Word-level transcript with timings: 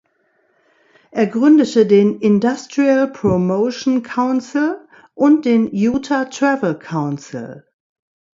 Er 1.11 1.27
gründete 1.27 1.85
den 1.85 2.21
"Industrial 2.21 3.07
Promotion 3.11 4.01
Council" 4.01 4.87
und 5.13 5.45
den 5.45 5.71
"Utah 5.75 6.25
Travel 6.25 6.79
Council". 6.79 7.67